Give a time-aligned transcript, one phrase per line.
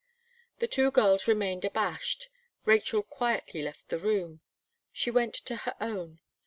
[0.57, 2.29] The two girls remained abashed.
[2.65, 4.41] Rachel quietly left the room.
[4.91, 6.21] She went to her own.